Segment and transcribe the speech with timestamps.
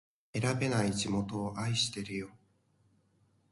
[0.33, 2.29] 選べない地元を愛してるよ